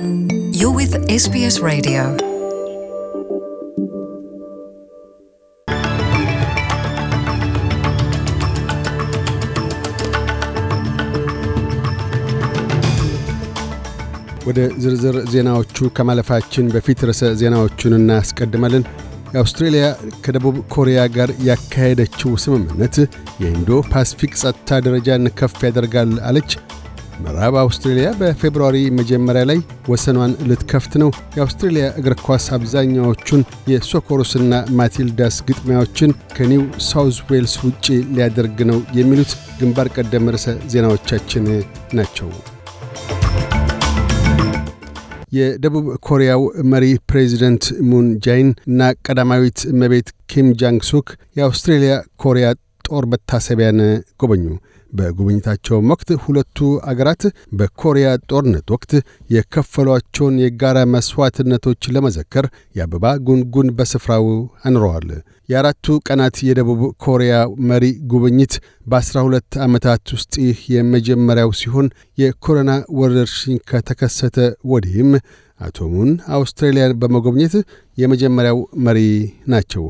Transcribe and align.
You're 0.00 0.72
with 0.72 0.94
SBS 1.14 1.60
Radio. 1.60 2.02
ወደ 14.46 14.60
ዝርዝር 14.76 15.16
ዜናዎቹ 15.32 15.90
ከማለፋችን 15.90 16.70
በፊት 16.74 17.04
ርዕሰ 17.08 17.32
ዜናዎቹን 17.40 17.96
እናስቀድማለን። 17.98 18.84
የአውስትሬልያ 19.34 19.84
ከደቡብ 20.24 20.56
ኮሪያ 20.74 21.00
ጋር 21.16 21.32
ያካሄደችው 21.48 22.32
ስምምነት 22.44 22.96
የኢንዶ 23.42 23.82
ፓስፊክ 23.92 24.34
ጸጥታ 24.42 24.80
ደረጃን 24.86 25.32
ከፍ 25.40 25.58
ያደርጋል 25.68 26.12
አለች። 26.30 26.50
ምዕራብ 27.22 27.54
አውስትሬልያ 27.60 28.08
በ 28.18 28.30
February 28.30 28.76
መጀመሪያ 28.98 29.42
ላይ 29.50 29.58
ወሰኗን 29.90 30.32
ልትከፍት 30.48 30.92
ነው። 31.02 31.10
የአውስትሬልያ 31.36 31.86
እግር 32.00 32.14
ኳስ 32.24 32.46
አብዛኛዎቹን 32.56 33.42
የሶኮሮስና 33.72 34.52
ማቲልዳስ 34.78 35.36
ግጥሚያዎችን 35.48 36.14
ከኒው 36.36 36.62
ሳውዝ 36.88 37.18
ዌልስ 37.30 37.56
ውጪ 37.64 37.86
ሊያደርግ 38.14 38.60
ነው 38.70 38.78
የሚሉት 38.98 39.32
ግንባር 39.60 39.90
ቀደም 39.96 40.30
ርዕሰ 40.34 40.46
ዜናዎቻችን 40.74 41.46
ናቸው። 41.94 42.30
የደቡብ 45.32 45.86
ኮሪያው 46.06 46.42
መሪ 46.70 46.86
ፕሬዚደንት 47.10 47.64
ሙን 47.90 48.06
ጃይን 48.24 48.48
እና 48.68 48.80
ቀዳማዊት 49.06 49.60
እመቤት 49.72 50.08
ኪም 50.32 50.48
ጃንግ 50.60 50.82
ሱክ 50.88 51.08
የአውስትሬልያ 51.38 51.92
ኮሪያ 52.22 52.46
ጦር 52.84 53.04
መታሰቢያን 53.12 53.78
ጎበኙ። 54.20 54.44
በጉብኝታቸውም 54.92 55.90
ወቅት 55.92 56.10
ሁለቱ 56.24 56.58
አገራት 56.90 57.22
በኮሪያ 57.58 58.08
ጦርነት 58.30 58.66
ወቅት 58.74 58.92
የከፈሏቸውን 59.34 60.36
የጋራ 60.42 60.78
መሥዋዕትነቶች 60.94 61.90
ለመዘከር 61.94 62.46
የአበባ 62.76 63.12
ጉንጉን 63.26 63.68
በስፍራው 63.78 64.26
አኑረዋል። 64.64 65.08
የአራቱ 65.48 65.86
ቀናት 66.06 66.36
የደቡብ 66.46 66.80
ኮሪያ 67.04 67.34
መሪ 67.70 67.84
ጉብኝት 68.10 68.52
በአስራ 68.86 69.16
ሁለት 69.26 69.52
ዓመታት 69.64 70.12
ውስጥ 70.16 70.34
ይህ 70.44 70.58
የመጀመሪያው 70.74 71.50
ሲሆን 71.60 71.86
የኮሮና 72.18 72.70
ወረርሽኝ 72.98 73.56
ከተከሰተ 73.70 74.36
ወዲህም 74.70 75.10
አቶ 75.60 75.88
ሙን 75.92 76.10
አውስትራሊያን 76.36 76.96
በመጎብኘት 77.00 77.54
የመጀመሪያው 77.98 78.58
መሪ 78.86 79.00
ናቸው። 79.52 79.84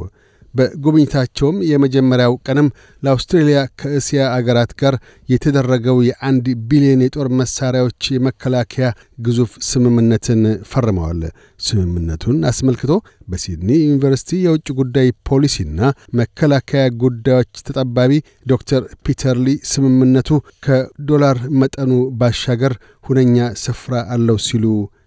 በጉብኝታቸውም 0.54 1.56
የመጀመሪያው 1.68 2.34
ቀንም 2.46 2.68
ለአውስትሬልያ 3.02 3.58
ከእስያ 3.80 4.22
አገራት 4.36 4.72
ጋር 4.80 4.94
የተደረገው 5.28 5.98
የአንድ 6.08 6.46
ቢሊዮን 6.70 7.04
የጦር 7.04 7.28
መሣሪያዎች 7.40 8.10
የመከላከያ 8.14 8.88
ግዙፍ 9.20 9.52
ስምምነትን 9.68 10.42
ፈርመዋል። 10.70 11.20
ስምምነቱን 11.60 12.38
አስመልክቶ 12.50 12.92
በሲድኒ 13.30 13.70
ዩኒቨርሲቲ 13.82 14.40
የውጭ 14.44 14.68
ጉዳይ 14.80 15.08
ፖሊሲና 15.30 15.80
መከላከያ 16.20 16.84
ጉዳዮች 17.02 17.52
ተጠባቢ 17.68 18.12
ዶክተር 18.46 18.82
ፒተር 19.04 19.36
ሊ 19.42 19.58
ስምምነቱ 19.72 20.30
ከዶላር 20.66 21.38
መጠኑ 21.60 21.92
ባሻገር 22.20 22.74
ሁነኛ 23.04 23.36
ስፍራ 23.62 23.94
አለው 24.14 24.38
ሲሉ 24.46 24.64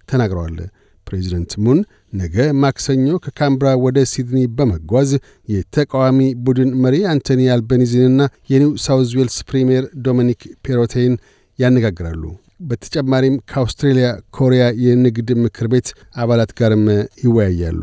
ተናግረዋል። 0.10 0.58
ፕሬዚደንት 1.08 1.54
ሙን 1.64 1.80
ነገ 2.14 2.36
ማክሰኞ 2.62 3.08
ከካንብራ 3.24 3.70
ወደ 3.86 4.00
ሲድኒ 4.12 4.42
በመጓዝ 4.58 5.12
የተቃዋሚ 5.54 6.20
ቡድን 6.46 6.72
መሪ 6.84 6.96
አንቶኒ 7.14 7.44
አልበኒዝንና 7.56 8.22
የኒው 8.52 8.72
ሳውዝ 8.86 9.12
ዌልስ 9.20 9.38
ፕሪምየር 9.50 9.86
ዶሚኒክ 10.08 10.42
ፔሮቴን 10.66 11.16
ያነጋግራሉ። 11.60 12.24
በተጨማሪም 12.70 13.36
ከአውስትሬልያ 13.52 14.08
ኮሪያ 14.38 14.64
የንግድ 14.84 15.30
ምክር 15.44 15.68
ቤት 15.74 15.88
አባላት 16.18 16.52
ጋርም 16.60 16.86
ይወያያሉ። 17.24 17.82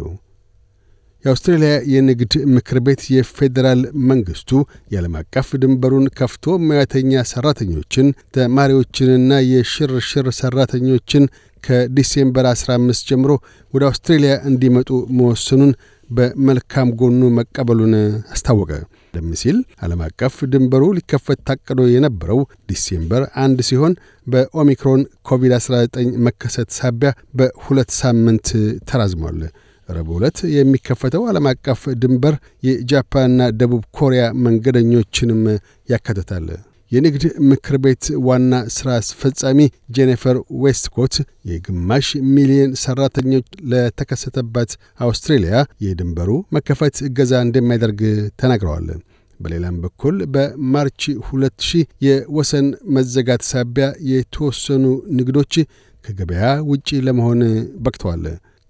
የአውስትሬልያ 1.25 1.73
የንግድ 1.93 2.35
ምክር 2.55 2.79
ቤት 2.85 3.03
የፌዴራል 3.15 3.81
መንግስቱ 4.11 4.51
የዓለም 4.93 5.15
አቀፍ 5.21 5.49
ድንበሩን 5.63 6.07
ከፍቶ 6.19 6.55
ሙያተኛ 6.63 7.23
ሠራተኞችን፣ 7.31 8.07
ተማሪዎችንና 8.37 9.41
የሽርሽር 9.51 10.29
ሠራተኞችን 10.39 11.25
ከ 11.65 11.81
December 11.81 12.47
15 12.53 13.11
ጀምሮ 13.11 13.33
ወደ 13.75 13.83
አውስትሬልያ 13.91 14.35
እንዲመጡ 14.51 14.89
መወሰኑን 15.19 15.73
በመልካም 16.11 16.89
ጎኑ 17.01 17.23
መቀበሉን 17.37 17.93
አስታወቀ። 18.35 18.71
ቀደም 19.11 19.31
ሲል 19.41 19.57
ዓለም 19.85 20.01
አቀፍ 20.07 20.35
ድንበሩ 20.53 20.85
ሊከፈት 20.97 21.41
ታቅዶ 21.49 21.81
የነበረው 21.93 22.41
December 22.71 23.23
አንድ 23.45 23.59
ሲሆን 23.69 23.95
በኦሚክሮን 24.27 25.01
ኮቪድ-19 25.29 25.97
መከሰት 26.27 26.71
ሳቢያ 26.79 27.11
በሁለት 27.39 27.93
ሳምንት 28.01 28.49
ተራዝሟል። 28.91 29.41
ረቡዕ 29.91 30.17
ዕለት 30.19 30.39
የሚከፈተው 30.55 31.23
ዓለም 31.31 31.47
አቀፍ 31.51 31.83
ድንበር 32.03 32.35
የጃፓንና 32.67 33.49
ደቡብ 33.61 33.85
ኮሪያ 33.99 34.25
መንገደኞችንም 34.45 35.43
ያካትታል። 35.89 36.49
የንግድ 36.93 37.25
ምክር 37.51 37.77
ቤት 37.83 38.05
ዋና 38.27 38.55
ሥራ 38.77 38.89
አስፈጻሚ 39.01 39.59
ጄኒፈር 39.97 40.37
ዌስትኮት 40.63 41.15
የግማሽ 41.51 42.07
ሚሊየን 42.33 42.73
ሠራተኞች 42.83 43.47
ለተከሰተባት 43.73 44.71
አውስትሬልያ 45.01 45.55
የድንበሩ 45.85 46.31
መከፈት 46.57 46.99
እገዛ 47.09 47.43
እንደሚያደርግ 47.47 48.01
ተናግረዋል። 48.43 48.89
በሌላም 49.41 49.77
በኩል 49.85 50.17
በማርች 50.33 51.03
2000 51.29 51.77
የወሰን 52.07 52.67
መዘጋት 52.97 53.45
ሳቢያ 53.51 53.87
የተወሰኑ 54.11 54.85
ንግዶች 55.19 55.55
ከገበያ 56.05 56.43
ውጪ 56.71 56.89
ለመሆን 57.07 57.41
በቅተዋል። 57.85 58.25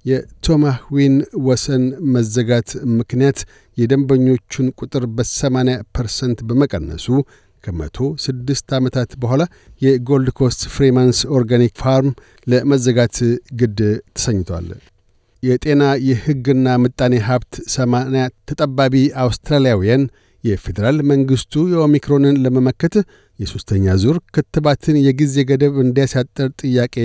የቶማህዊን 0.04 1.14
ወሰን 1.46 1.82
መዘጋት 2.14 2.68
ምክንያት 2.98 3.38
የደንበኞቹን 3.76 4.68
ቁጥር 4.80 5.04
በ80 5.16 5.76
percent 5.96 6.38
በመቀነሱ 6.48 7.06
ከመቶ 7.64 7.96
ስድስት 8.24 8.68
ዓመታት 8.78 9.10
በኋላ 9.22 9.42
የጎልድ 9.82 10.28
ኮስት 10.38 10.62
ፍሪማንስ 10.74 11.18
ኦርጋኒክ 11.36 11.72
ፋርም 11.82 12.10
ለመዘጋት 12.46 13.16
ግድ 13.60 13.80
ተሰኝቷል። 14.16 14.68
የጤና 15.42 15.82
የሕግና 16.06 16.68
ምጣኔ 16.82 17.14
ሀብት 17.26 17.54
ሰማንያ 17.74 18.22
ተጠባቢ 18.48 18.94
አውስትራሊያውያን 19.24 20.02
የፌዴራል 20.44 20.98
መንግሥቱ 21.10 21.62
የኦሚክሮንን 21.72 22.36
ለመመከት 22.44 22.94
የሦስተኛ 23.38 23.96
ዙር 24.02 24.16
ክትባትን 24.34 24.96
የጊዜ 25.06 25.44
ገደብ 25.50 25.74
እንዲያሳጥር 25.84 26.48
ጥያቄ 26.62 26.96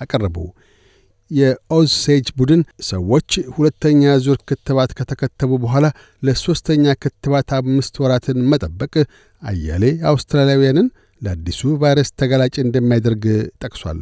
አቀረቡ። 0.00 0.36
የኦዝሴጅ 1.32 2.26
ቡድን 2.38 2.62
ሰዎች 2.88 3.28
ሁለተኛ 3.56 4.12
ዙር 4.24 4.38
ክትባት 4.48 4.90
ከተከተቡ 4.98 5.50
በኋላ 5.64 5.86
ለሦስተኛ 6.22 6.94
ክትባት 7.02 7.50
አምስት 7.58 7.94
ወራትን 8.04 8.40
መጠበቅ 8.52 8.94
አያሌ 9.42 9.84
አውስትራሊያውያንን 10.10 10.88
ለአዲሱ 11.22 11.60
ቫይረስ 11.82 12.10
ተጋላጭ 12.20 12.54
እንደሚያደርግ 12.62 13.24
ጠቅሷል። 13.62 14.00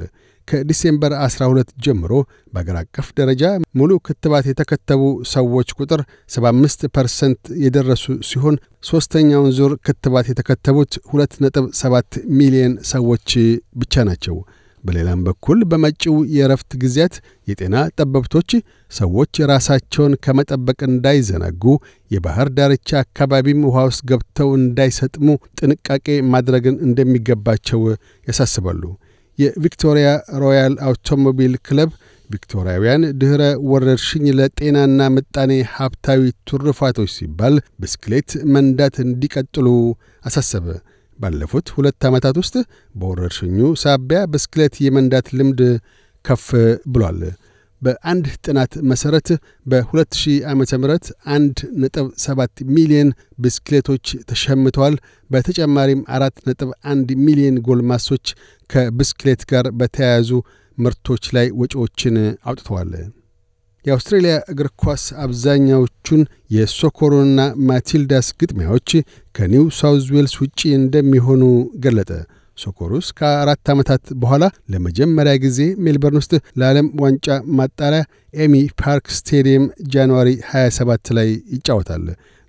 ከ 0.48 0.61
December 0.61 1.12
12 1.18 1.72
ጀምሮ 1.84 2.12
በአገር 2.52 2.76
አቀፍ 2.80 3.08
ደረጃ 3.18 3.42
ሙሉ 3.78 3.90
ክትባት 4.06 4.46
የተከተቡ 4.50 5.02
ሰዎች 5.32 5.68
ቁጥር 5.78 6.00
75 6.30 6.86
percent 6.96 7.42
የደረሱ 7.64 8.14
ሲሆን 8.30 8.56
ሦስተኛውን 8.84 9.52
ዙር 9.58 9.74
ክትባት 9.86 10.28
የተከተቡት 10.32 10.94
2.7 11.12 12.18
ሚሊዮን 12.38 12.74
ሰዎች 12.92 13.28
ብቻ 13.74 14.04
ናቸው። 14.08 14.38
በሌላም 14.84 15.20
በኩል 15.26 15.58
በመጪው 15.70 16.16
የእረፍት 16.34 16.70
ጊዜያት 16.82 17.14
የጤና 17.48 17.76
ጠበብቶች 17.96 18.50
ሰዎች 18.90 19.34
ራሳቸውን 19.50 20.14
ከመጠበቅ 20.24 20.78
እንዳይዘናጉ፣ 20.88 21.62
የባህር 22.10 22.48
ዳርቻ 22.56 22.90
አካባቢም 23.02 23.64
ውሃ 23.68 23.84
ውስጥ 23.88 24.02
ገብተው 24.10 24.50
እንዳይሰጥሙ 24.60 25.28
ጥንቃቄ 25.60 26.06
ማድረግን 26.32 26.78
እንደሚገባቸው 26.86 27.82
ያሳስባሉ። 28.26 28.82
የቪክቶሪያ 29.38 30.08
ሮያል 30.42 30.74
አውቶሞቢል 30.86 31.54
ክለብ 31.66 31.90
ቪክቶሪያውያን 32.30 33.02
ድኅረ 33.20 33.42
ወረርሽኝ 33.70 34.24
ለጤናና 34.38 35.00
ምጣኔ 35.14 35.52
ሀብታዊ 35.74 36.20
ትሩፋቶች 36.48 37.10
ሲባል 37.16 37.54
ብስክሌት 37.80 38.30
መንዳት 38.54 38.96
እንዲቀጥሉ 39.06 39.66
አሳሰበ። 40.24 40.66
ባለፉት 41.20 41.66
ሁለት 41.76 42.04
ዓመታት 42.08 42.36
ውስጥ 42.42 42.54
በወረርሽኙ 42.94 43.58
ሳቢያ 43.82 44.20
ብስክሌት 44.32 44.74
የመንዳት 44.84 45.26
ልምድ 45.38 45.60
ከፍ 46.24 46.46
ብሏል። 46.92 47.20
በአንድ 47.82 48.26
ጥናት 48.44 48.72
መሠረት 48.90 49.28
በ2000 49.66 50.34
ዓ 50.44 50.54
ም 50.54 50.64
1.7 50.64 52.64
ሚሊዮን 52.76 53.10
ብስክሌቶች 53.38 54.06
ተሸምተዋል። 54.30 54.96
በተጨማሪም 55.30 56.02
4.1 56.16 57.14
ሚሊዮን 57.26 57.56
ጎልማሶች 57.68 58.26
ከብስክሌት 58.70 59.42
ጋር 59.52 59.68
በተያያዙ 59.80 60.30
ምርቶች 60.78 61.24
ላይ 61.36 61.48
ወጪዎችን 61.62 62.16
አውጥተዋል። 62.44 62.92
የአውስትሬልያ 63.84 64.34
እግር 64.52 64.68
ኳስ 64.82 65.04
አብዛኛዎቹን 65.24 66.22
የሶኮሩስና 66.54 67.38
ማቲልዳስ 67.68 68.28
ግጥሚያዎች 68.40 68.90
ከኒው 69.34 69.64
ሳውዝ 69.78 70.06
ዌልስ 70.14 70.34
ውጪ 70.42 70.60
እንደሚሆኑ 70.80 71.42
ገለጠ። 71.84 72.10
ሶኮሩስ 72.58 73.06
ከአራት 73.18 73.68
ዓመታት 73.74 74.02
በኋላ 74.22 74.44
ለመጀመሪያ 74.72 75.34
ጊዜ 75.44 75.58
ሜልበርን 75.84 76.20
ውስጥ 76.20 76.32
ለዓለም 76.60 76.88
ዋንጫ 77.02 77.26
ማጣሪያ 77.58 78.02
ኤሚ 78.36 78.54
ፓርክ 78.82 79.06
ስቴዲየም 79.18 79.64
January 79.92 80.28
27 80.50 81.12
ላይ 81.18 81.28
ይጫወታል። 81.54 82.04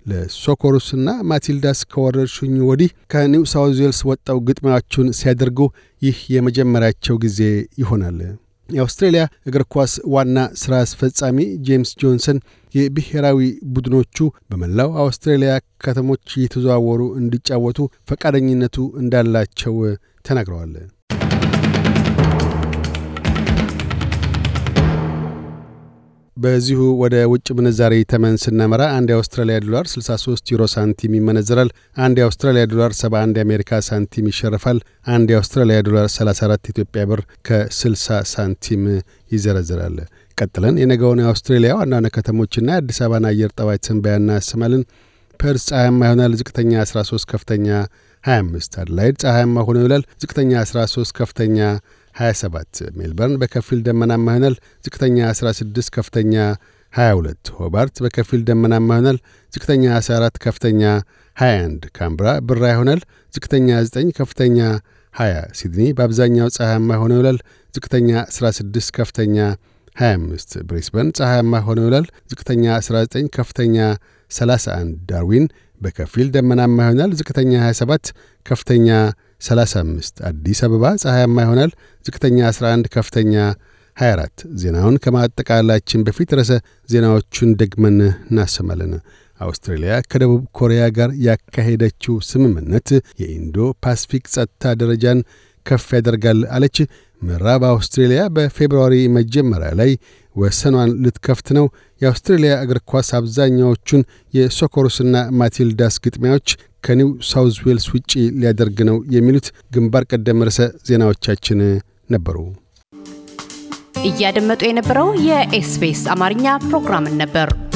ለሶኮሩስና 0.06 1.08
ማቲልዳስ 1.30 1.80
ከወረርሽኙ 1.92 2.56
ወዲህ 2.70 2.90
ከኒው 3.12 3.44
ሳውዝ 3.52 3.78
ዌልስ 3.84 4.00
ወጥተው 4.10 4.38
ግጥሚያዎቹን 4.48 5.08
ሲያደርጉ 5.18 5.58
ይህ 6.02 6.18
የመጀመሪያቸው 6.34 7.16
ጊዜ 7.24 7.40
ይሆናል። 7.82 8.18
የአውስትሬልያ 8.68 9.22
እግር 9.48 9.62
ኳስ 9.72 9.92
ዋና 10.14 10.38
ሥራ 10.60 10.74
አስፈጻሚ 10.84 11.38
ጄምስ 11.66 11.90
ጆንሰን 12.00 12.38
የብሔራዊ 12.74 13.40
ቡድኖቹ 13.74 14.18
በመላው 14.50 14.90
አውስትሬልያ 15.02 15.52
ከተሞች 15.84 16.26
እየተዘዋወሩ 16.36 17.02
እንዲጫወቱ 17.20 17.78
ፈቃደኝነቱ 18.10 18.78
እንዳላቸው 19.02 19.76
ተናግረዋል። 20.28 20.74
በዚሁ 26.42 26.80
ወደ 27.00 27.16
ውጭ 27.30 27.48
ምንዛሪ 27.56 27.94
ተመን 28.10 28.36
ስናመራ 28.42 28.82
አንድ 28.96 29.08
የአውስትራሊያ 29.12 29.56
ዶላር 29.64 29.86
63 29.90 30.52
ዩሮ 30.52 30.62
ሳንቲም 30.74 31.12
ይመነዘራል። 31.18 31.70
አንድ 31.98 32.16
የአውስትራሊያ 32.20 32.62
ዶላር 32.72 32.92
71 32.98 33.38
የአሜሪካ 33.40 33.80
ሳንቲም 33.88 34.28
ይሸርፋል። 34.30 34.78
አንድ 35.14 35.30
የአውስትራሊያ 35.32 35.78
ዶላር 35.88 36.06
34 36.14 36.70
ኢትዮጵያ 36.72 37.04
ብር 37.10 37.20
ከ60 37.48 37.94
ሳንቲም 38.32 38.84
ይዘረዝራል። 39.30 39.96
ቀጥለን 40.38 40.78
የነገውን 40.82 41.22
የአውስትሬሊያ 41.22 41.72
ዋና 41.78 41.92
ዋና 41.98 42.10
ከተሞችና 42.16 42.68
የአዲስ 42.74 43.00
አበባን 43.04 43.26
አየር 43.30 43.52
ጠባይ 43.58 43.80
ትንበያ 43.86 44.14
እናሰማለን። 44.20 44.84
ፐርስ 45.40 45.64
ፀሐያማ 45.70 46.00
ይሆናል። 46.06 46.32
ዝቅተኛ 46.40 46.72
13፣ 46.86 47.28
ከፍተኛ 47.30 47.68
25። 48.24 48.78
አድላይድ 48.82 49.16
ፀሐያማ 49.22 49.64
ሆኖ 49.66 49.76
ይውላል። 49.82 50.04
ዝቅተኛ 50.22 50.52
13፣ 50.66 51.12
ከፍተኛ 51.18 51.58
27 52.14 52.82
ሜልበርን 52.98 53.36
በከፊል 53.42 53.80
ደመናማ 53.86 54.26
ይሆናል። 54.32 54.54
ዝቅተኛ 54.84 55.18
16 55.32 55.90
ከፍተኛ 55.96 56.34
22 56.92 57.50
ሆባርት 57.58 57.94
በከፊል 58.04 58.40
ደመናማ 58.48 58.88
ይሆናል። 58.94 59.18
ዝቅተኛ 59.52 59.84
14 59.98 60.38
ከፍተኛ 60.44 60.82
21 61.36 61.86
ካምብራ 61.98 62.28
ብራ 62.48 62.64
ይሆናል። 62.74 63.00
ዝቅተኛ 63.34 63.68
9 63.86 64.10
ከፍተኛ 64.18 64.58
20 65.14 65.44
ሲድኒ 65.58 65.86
በአብዛኛው 65.96 66.48
ፀሐያማ 66.56 66.90
ሆኖ 67.02 67.12
ይውላል። 67.16 67.38
ዝቅተኛ 67.74 68.10
16 68.30 68.90
ከፍተኛ 68.98 69.36
25 69.96 70.56
ብሪስበን 70.68 71.08
ፀሐያማ 71.18 71.60
ሆኖ 71.66 71.78
ይውላል። 71.84 72.06
ዝቅተኛ 72.30 72.64
19 72.78 73.28
ከፍተኛ 73.36 73.76
31 74.30 74.94
ዳርዊን 75.10 75.46
በከፊል 75.80 76.28
ደመናማ 76.34 76.78
ይሆናል። 76.86 77.12
ዝቅተኛ 77.20 77.52
27 77.64 78.12
ከፍተኛ 78.46 78.88
35 79.42 80.22
አዲስ 80.28 80.60
አበባ 80.66 80.84
ፀሐያማ 81.02 81.36
ይሆናል። 81.44 81.70
ዝቅተኛ 82.04 82.38
11፣ 82.50 82.90
ከፍተኛ 82.94 83.34
24። 83.96 84.44
ዜናውን 84.60 84.96
ከማጠቃላችን 85.04 86.04
በፊት 86.06 86.30
ርዕሰ 86.38 86.52
ዜናዎቹን 86.88 87.50
ደግመን 87.62 87.98
እናሰማለን። 88.28 88.92
አውስትራሊያ 89.40 89.92
ከደቡብ 90.10 90.42
ኮሪያ 90.58 90.82
ጋር 90.96 91.10
ያካሄደችው 91.26 92.14
ስምምነት 92.28 92.88
የኢንዶ 93.22 93.56
ፓስፊክ 93.84 94.24
ጸጥታ 94.34 94.72
ደረጃን 94.82 95.20
ከፍ 95.66 95.86
ያደርጋል 95.98 96.40
አለች። 96.54 96.76
ምዕራብ 97.22 97.62
አውስትሬልያ 97.70 98.22
በ 98.36 98.48
February 98.48 98.94
መጀመሪያ 99.16 99.70
ላይ 99.80 99.90
ወሰኗን 100.36 100.90
ልትከፍት 101.04 101.48
ነው። 101.58 101.66
የአውስትሬልያ 102.00 102.52
እግር 102.64 102.78
ኳስ 102.90 103.08
አብዛኛዎቹን 103.18 104.02
የሶኮሩስና 104.34 105.16
ማቲልዳስ 105.40 105.96
ግጥሚያዎች 106.04 106.48
ከኒው 106.84 107.10
ሳውዝ 107.30 107.56
ዌልስ 107.66 107.86
ውጪ 107.94 108.10
ሊያደርግ 108.40 108.78
ነው 108.88 108.96
የሚሉት 109.16 109.46
ግንባር 109.70 110.04
ቀደም 110.12 110.44
ርዕሰ 110.48 110.60
ዜናዎቻችን 110.88 111.60
ነበሩ። 112.10 112.36
እያደመጡ 114.04 114.62
የነበረው 114.68 115.08
የኤስቢኤስ 115.26 116.02
አማርኛ 116.14 116.46
ፕሮግራምን 116.64 117.14
ነበር። 117.22 117.48